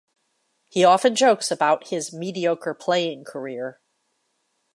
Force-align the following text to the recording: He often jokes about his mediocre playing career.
He 0.67 0.83
often 0.83 1.13
jokes 1.15 1.51
about 1.51 1.89
his 1.89 2.11
mediocre 2.11 2.73
playing 2.73 3.23
career. 3.23 3.79